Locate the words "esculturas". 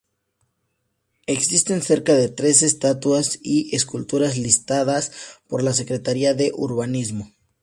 3.75-4.35